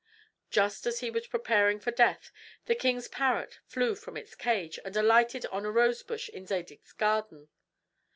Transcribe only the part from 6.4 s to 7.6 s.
Zadig's garden.